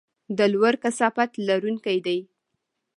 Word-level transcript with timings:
د 0.37 0.39
لوړ 0.53 0.73
کثافت 0.83 1.31
لرونکي 1.47 1.97
دي. 2.05 2.19